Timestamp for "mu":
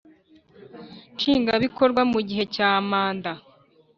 2.11-2.19